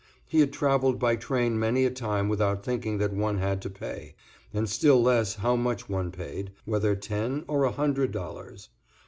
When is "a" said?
1.85-1.91, 7.65-7.71